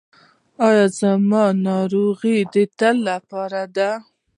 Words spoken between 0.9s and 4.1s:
زما ناروغي د تل لپاره ده؟